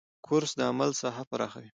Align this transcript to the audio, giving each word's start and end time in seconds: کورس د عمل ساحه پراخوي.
کورس 0.25 0.51
د 0.57 0.59
عمل 0.71 0.91
ساحه 1.01 1.23
پراخوي. 1.29 1.69